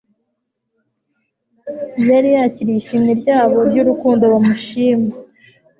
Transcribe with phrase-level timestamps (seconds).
[2.09, 5.13] yari yakiriye ishimwe ryabo ry'urukundo bamushilna,